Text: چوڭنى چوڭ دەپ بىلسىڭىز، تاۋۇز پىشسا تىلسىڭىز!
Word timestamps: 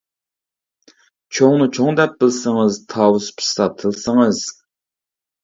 چوڭنى 1.39 1.67
چوڭ 1.79 1.99
دەپ 1.99 2.15
بىلسىڭىز، 2.23 2.79
تاۋۇز 2.95 3.29
پىشسا 3.37 3.69
تىلسىڭىز! 3.83 4.43